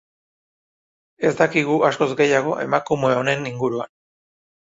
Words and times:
Ez 1.27 1.31
dakigu 1.41 1.75
askoz 1.89 2.07
gehiago 2.21 2.55
emakume 2.63 3.13
honen 3.21 3.47
inguruan. 3.51 3.93